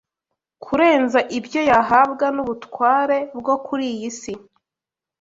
[0.63, 4.33] kurenza ibyo yahabwa n’ubutware bwo kuri iyi si